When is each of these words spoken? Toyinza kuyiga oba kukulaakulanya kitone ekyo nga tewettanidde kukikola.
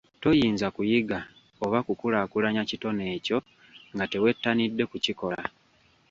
Toyinza 0.21 0.67
kuyiga 0.75 1.19
oba 1.65 1.79
kukulaakulanya 1.87 2.63
kitone 2.69 3.03
ekyo 3.15 3.37
nga 3.93 4.05
tewettanidde 4.11 4.83
kukikola. 4.91 5.41